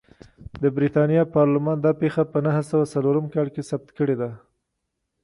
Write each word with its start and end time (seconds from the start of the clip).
د 0.61 0.63
برېټانیا 0.75 1.23
پارلمان 1.35 1.77
دا 1.81 1.91
پېښه 2.01 2.21
په 2.33 2.37
نهه 2.45 2.61
سوه 2.69 2.85
څلورم 2.93 3.25
کال 3.33 3.47
کې 3.53 3.61
ثبت 3.69 3.89
کړې 3.97 4.15
ده. 4.21 4.29